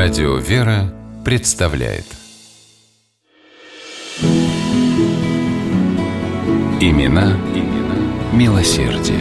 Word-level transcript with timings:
Радио 0.00 0.36
«Вера» 0.36 0.94
представляет 1.24 2.04
Имена, 6.80 7.36
имена 7.52 7.96
милосердие. 8.32 9.18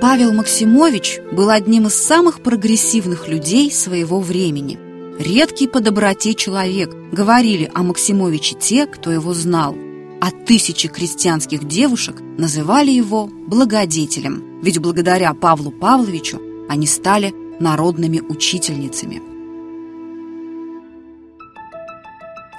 Павел 0.00 0.32
Максимович 0.32 1.20
был 1.30 1.50
одним 1.50 1.86
из 1.86 1.94
самых 1.94 2.42
прогрессивных 2.42 3.28
людей 3.28 3.70
своего 3.70 4.18
времени. 4.18 4.80
Редкий 5.20 5.68
по 5.68 5.78
доброте 5.78 6.34
человек, 6.34 6.92
говорили 7.12 7.70
о 7.72 7.84
Максимовиче 7.84 8.56
те, 8.58 8.86
кто 8.88 9.12
его 9.12 9.32
знал. 9.34 9.76
А 10.22 10.30
тысячи 10.30 10.86
крестьянских 10.86 11.66
девушек 11.66 12.20
называли 12.38 12.92
его 12.92 13.26
благодетелем, 13.26 14.60
ведь 14.62 14.78
благодаря 14.78 15.34
Павлу 15.34 15.72
Павловичу 15.72 16.40
они 16.68 16.86
стали 16.86 17.34
народными 17.58 18.20
учительницами. 18.20 19.20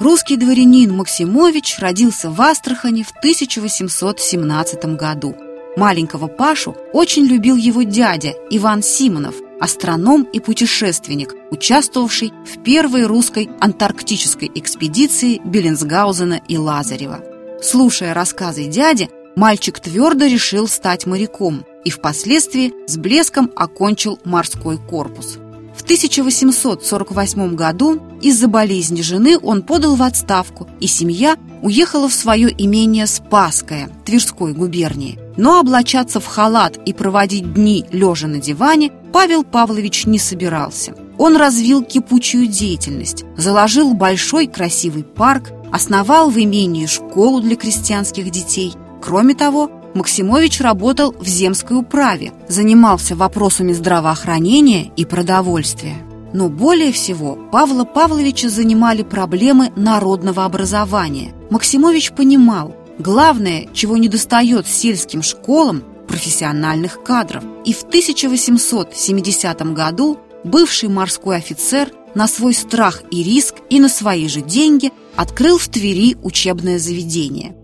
Русский 0.02 0.36
дворянин 0.36 0.94
Максимович 0.94 1.80
родился 1.80 2.30
в 2.30 2.42
Астрахани 2.42 3.04
в 3.04 3.12
1817 3.12 4.98
году. 4.98 5.34
Маленького 5.78 6.28
Пашу 6.28 6.76
очень 6.92 7.24
любил 7.26 7.56
его 7.56 7.84
дядя 7.84 8.34
Иван 8.50 8.84
Симонов, 8.84 9.36
астроном 9.62 10.24
и 10.24 10.42
путешественник, 10.42 11.34
участвовавший 11.50 12.34
в 12.46 12.62
первой 12.62 13.06
русской 13.06 13.50
антарктической 13.62 14.52
экспедиции 14.54 15.40
Беллинсгаузена 15.46 16.42
и 16.50 16.58
Лазарева. 16.58 17.33
Слушая 17.64 18.14
рассказы 18.14 18.66
дяди, 18.66 19.10
мальчик 19.38 19.80
твердо 19.80 20.26
решил 20.26 20.68
стать 20.68 21.06
моряком 21.06 21.64
и 21.86 21.90
впоследствии 21.92 22.74
с 22.88 22.98
блеском 22.98 23.50
окончил 23.56 24.20
морской 24.26 24.78
корпус. 24.78 25.38
В 25.74 25.82
1848 25.84 27.56
году 27.56 28.02
из-за 28.22 28.50
болезни 28.50 29.02
жены 29.02 29.40
он 29.40 29.62
подал 29.62 29.96
в 29.96 30.04
отставку, 30.04 30.68
и 30.82 30.88
семья 30.88 31.38
уехала 31.62 32.10
в 32.10 32.14
свое 32.14 32.54
имение 32.56 33.08
Спасское 33.08 33.90
Тверской 34.06 34.54
губернии. 34.54 35.18
Но 35.38 35.62
облачаться 35.62 36.20
в 36.20 36.26
халат 36.26 36.78
и 36.86 36.92
проводить 36.92 37.54
дни 37.54 37.86
лежа 37.92 38.28
на 38.28 38.40
диване 38.40 38.92
Павел 39.14 39.46
Павлович 39.46 40.06
не 40.06 40.20
собирался. 40.20 40.96
Он 41.18 41.38
развил 41.38 41.82
кипучую 41.82 42.48
деятельность, 42.48 43.24
заложил 43.38 43.94
большой 43.94 44.48
красивый 44.48 45.04
парк, 45.04 45.52
основал 45.74 46.30
в 46.30 46.38
имении 46.38 46.86
школу 46.86 47.42
для 47.42 47.56
крестьянских 47.56 48.30
детей. 48.30 48.74
Кроме 49.02 49.34
того, 49.34 49.72
Максимович 49.96 50.62
работал 50.62 51.16
в 51.20 51.28
земской 51.28 51.78
управе, 51.78 52.32
занимался 52.48 53.16
вопросами 53.16 53.74
здравоохранения 53.74 54.92
и 54.96 55.04
продовольствия. 55.04 55.96
Но 56.32 56.48
более 56.48 56.92
всего 56.92 57.38
Павла 57.52 57.86
Павловича 57.86 58.50
занимали 58.50 59.02
проблемы 59.02 59.72
народного 59.76 60.46
образования. 60.46 61.34
Максимович 61.50 62.12
понимал, 62.12 62.76
главное, 63.00 63.68
чего 63.74 63.98
недостает 63.98 64.68
сельским 64.68 65.24
школам– 65.24 65.84
профессиональных 66.08 67.02
кадров. 67.02 67.44
И 67.66 67.74
в 67.74 67.82
1870 67.82 69.74
году 69.74 70.20
бывший 70.44 70.90
морской 70.90 71.38
офицер 71.38 71.90
на 72.16 72.28
свой 72.28 72.54
страх 72.54 73.04
и 73.12 73.24
риск 73.24 73.56
и 73.70 73.80
на 73.80 73.90
свои 73.90 74.28
же 74.28 74.42
деньги 74.42 74.92
открыл 75.16 75.58
в 75.58 75.68
Твери 75.68 76.16
учебное 76.22 76.80
заведение– 76.80 77.56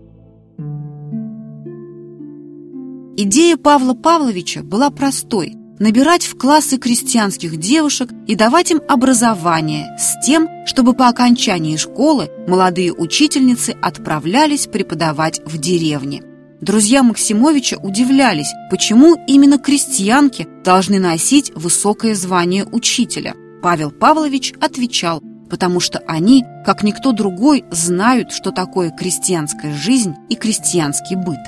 Идея 3.22 3.58
Павла 3.58 3.92
Павловича 3.92 4.62
была 4.62 4.88
простой– 4.88 5.52
набирать 5.78 6.24
в 6.24 6.38
классы 6.38 6.78
крестьянских 6.78 7.58
девушек 7.58 8.08
и 8.26 8.34
давать 8.34 8.70
им 8.70 8.80
образование 8.88 9.94
с 9.98 10.24
тем, 10.24 10.48
чтобы 10.64 10.94
по 10.94 11.06
окончании 11.06 11.76
школы 11.76 12.30
молодые 12.48 12.94
учительницы 12.94 13.76
отправлялись 13.82 14.68
преподавать 14.68 15.42
в 15.44 15.58
деревне. 15.58 16.22
Друзья 16.62 17.02
Максимовича 17.02 17.76
удивлялись, 17.76 18.54
почему 18.70 19.16
именно 19.26 19.58
крестьянки 19.58 20.48
должны 20.64 20.98
носить 20.98 21.52
высокое 21.54 22.14
звание 22.14 22.64
учителя. 22.64 23.34
Павел 23.62 23.90
Павлович 23.90 24.54
отвечал, 24.60 25.22
потому 25.50 25.80
что 25.80 25.98
они, 26.06 26.44
как 26.64 26.82
никто 26.82 27.12
другой, 27.12 27.64
знают, 27.70 28.32
что 28.32 28.52
такое 28.52 28.90
крестьянская 28.90 29.74
жизнь 29.74 30.14
и 30.28 30.36
крестьянский 30.36 31.16
быт. 31.16 31.40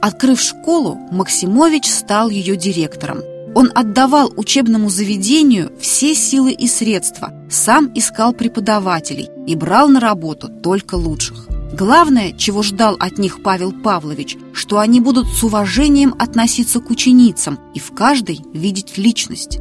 Открыв 0.00 0.40
школу, 0.40 0.98
Максимович 1.10 1.90
стал 1.90 2.28
ее 2.28 2.56
директором. 2.56 3.20
Он 3.54 3.72
отдавал 3.74 4.32
учебному 4.36 4.90
заведению 4.90 5.72
все 5.80 6.14
силы 6.14 6.52
и 6.52 6.68
средства, 6.68 7.32
сам 7.50 7.90
искал 7.94 8.34
преподавателей 8.34 9.30
и 9.46 9.56
брал 9.56 9.88
на 9.88 9.98
работу 9.98 10.48
только 10.48 10.96
лучших. 10.96 11.48
Главное, 11.72 12.32
чего 12.32 12.62
ждал 12.62 12.96
от 13.00 13.18
них 13.18 13.42
Павел 13.42 13.72
Павлович, 13.72 14.36
что 14.52 14.78
они 14.78 15.00
будут 15.00 15.26
с 15.26 15.42
уважением 15.42 16.14
относиться 16.18 16.80
к 16.80 16.90
ученицам 16.90 17.58
и 17.74 17.80
в 17.80 17.92
каждой 17.92 18.40
видеть 18.52 18.98
личность. 18.98 19.58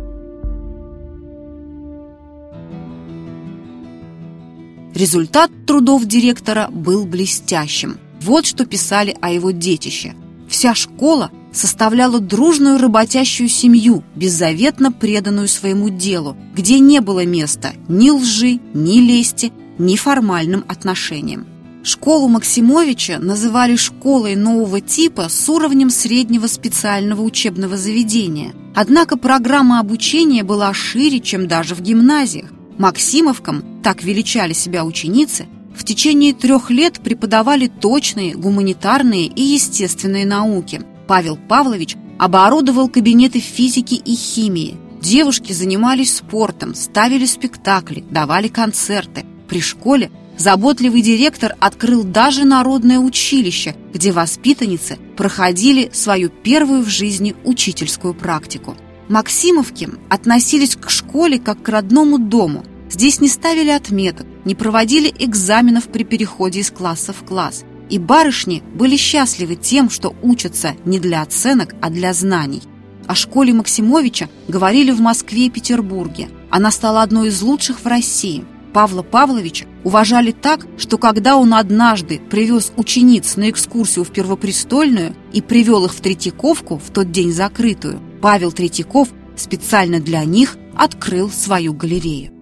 Результат 4.96 5.52
трудов 5.68 6.06
директора 6.06 6.70
был 6.72 7.06
блестящим. 7.06 7.98
Вот 8.22 8.48
что 8.48 8.66
писали 8.66 9.16
о 9.22 9.30
его 9.30 9.52
детище– 9.52 10.16
Вся 10.48 10.76
школа 10.76 11.32
составляла 11.52 12.20
дружную 12.20 12.78
работящую 12.78 13.50
семью, 13.50 14.04
беззаветно 14.16 14.92
преданную 14.92 15.48
своему 15.48 15.90
делу, 15.90 16.36
где 16.54 16.80
не 16.80 17.02
было 17.02 17.26
места 17.26 17.74
ни 17.88 18.10
лжи, 18.10 18.60
ни 18.74 19.00
лести, 19.00 19.52
ни 19.78 19.96
формальным 19.96 20.64
отношениям. 20.68 21.46
Школу 21.84 22.28
Максимовича 22.28 23.20
называли 23.20 23.76
школой 23.76 24.36
нового 24.36 24.82
типа 24.82 25.28
с 25.30 25.48
уровнем 25.50 25.92
среднего 25.92 26.48
специального 26.48 27.22
учебного 27.22 27.78
заведения. 27.78 28.54
Однако 28.74 29.18
программа 29.18 29.80
обучения 29.80 30.44
была 30.44 30.74
шире, 30.74 31.20
чем 31.20 31.48
даже 31.48 31.76
в 31.76 31.82
гимназиях. 31.82 32.50
Максимовкам, 32.78 33.64
так 33.86 34.04
величали 34.04 34.54
себя 34.54 34.84
ученицы, 34.84 35.46
в 35.78 35.84
течение 35.84 36.34
трех 36.34 36.72
лет 36.72 37.02
преподавали 37.02 37.68
точные 37.68 38.34
гуманитарные 38.34 39.28
и 39.28 39.44
естественные 39.44 40.26
науки. 40.26 40.82
Павел 41.08 41.38
Павлович 41.38 41.96
оборудовал 42.18 42.90
кабинеты 42.90 43.40
физики 43.40 43.94
и 43.94 44.16
химии. 44.16 44.76
Девушки 45.04 45.54
занимались 45.54 46.16
спортом, 46.16 46.74
ставили 46.74 47.28
спектакли, 47.28 48.04
давали 48.10 48.48
концерты. 48.48 49.24
При 49.48 49.62
школе 49.62 50.10
заботливый 50.36 51.04
директор 51.04 51.56
открыл 51.60 52.04
даже 52.04 52.44
народное 52.44 52.98
училище, 52.98 53.76
где 53.94 54.12
воспитанницы 54.12 54.98
проходили 55.16 55.92
свою 55.94 56.30
первую 56.30 56.82
в 56.82 56.90
жизни 56.90 57.36
учительскую 57.44 58.16
практику. 58.16 58.76
Максимовки 59.10 59.90
относились 60.10 60.76
к 60.76 60.90
школе 60.90 61.38
как 61.38 61.62
к 61.62 61.70
родному 61.70 62.18
дому– 62.18 62.66
Здесь 62.90 63.20
не 63.20 63.28
ставили 63.28 63.70
отметок, 63.70 64.28
не 64.46 64.56
проводили 64.56 65.14
экзаменов 65.20 65.88
при 65.88 66.04
переходе 66.04 66.60
из 66.60 66.72
класса 66.72 67.14
в 67.14 67.24
класс. 67.26 67.64
И 67.90 68.00
барышни 68.00 68.64
были 68.74 68.96
счастливы 68.96 69.56
тем, 69.56 69.90
что 69.90 70.16
учатся 70.24 70.76
не 70.86 71.00
для 71.00 71.22
оценок, 71.22 71.76
а 71.82 71.90
для 71.90 72.14
знаний. 72.14 72.64
О 73.08 73.14
школе 73.14 73.54
Максимовича 73.54 74.30
говорили 74.48 74.92
в 74.92 75.00
Москве 75.00 75.46
и 75.46 75.50
Петербурге. 75.50 76.30
Она 76.50 76.72
стала 76.72 77.04
одной 77.04 77.28
из 77.28 77.42
лучших 77.42 77.82
в 77.82 77.86
России. 77.86 78.46
Павла 78.74 79.04
Павловича 79.04 79.68
уважали 79.84 80.32
так, 80.32 80.66
что 80.78 80.98
когда 80.98 81.38
он 81.38 81.54
однажды 81.54 82.20
привез 82.20 82.74
учениц 82.76 83.36
на 83.38 83.50
экскурсию 83.50 84.04
в 84.04 84.12
Первопрестольную 84.12 85.16
и 85.32 85.42
привел 85.42 85.86
их 85.86 85.94
в 85.94 86.02
Третьяковку 86.02 86.78
в 86.78 86.90
тот 86.92 87.12
день 87.12 87.32
закрытую, 87.32 88.02
Павел 88.22 88.52
Третьяков 88.52 89.10
специально 89.38 90.00
для 90.00 90.26
них 90.26 90.58
открыл 90.76 91.30
свою 91.30 91.74
галерею. 91.74 92.35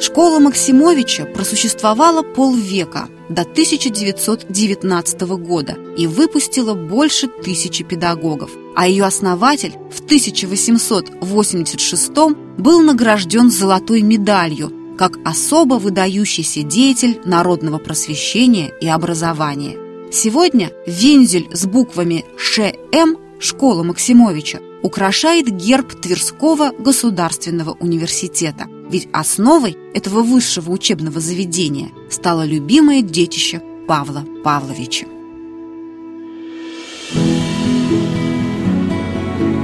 Школа 0.00 0.38
Максимовича 0.38 1.24
просуществовала 1.24 2.22
полвека 2.22 3.08
до 3.28 3.42
1919 3.42 5.20
года 5.38 5.76
и 5.96 6.06
выпустила 6.06 6.74
больше 6.74 7.26
тысячи 7.28 7.82
педагогов, 7.82 8.50
а 8.74 8.86
ее 8.86 9.04
основатель 9.04 9.72
в 9.90 10.04
1886 10.04 12.12
был 12.58 12.82
награжден 12.82 13.50
золотой 13.50 14.02
медалью 14.02 14.70
как 14.96 15.18
особо 15.24 15.74
выдающийся 15.74 16.62
деятель 16.62 17.20
народного 17.24 17.78
просвещения 17.78 18.72
и 18.80 18.88
образования. 18.88 19.76
Сегодня 20.10 20.72
вензель 20.86 21.48
с 21.52 21.66
буквами 21.66 22.24
ШМ 22.38 23.16
«Школа 23.38 23.82
Максимовича» 23.82 24.60
украшает 24.86 25.48
герб 25.48 26.00
Тверского 26.00 26.70
государственного 26.70 27.72
университета– 27.72 28.66
ведь 28.90 29.08
основой 29.12 29.76
этого 29.94 30.22
высшего 30.22 30.70
учебного 30.70 31.20
заведения 31.20 31.90
стало 32.10 32.44
любимое 32.44 33.02
детище 33.02 33.60
Павла 33.88 34.24
Павловича. 34.44 35.06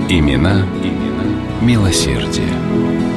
Имена, 0.08 0.66
имена 0.82 1.24
милосердие. 1.60 3.11